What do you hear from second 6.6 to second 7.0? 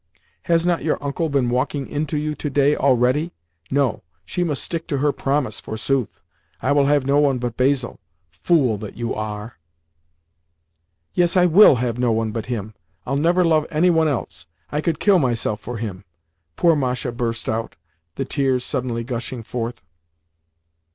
will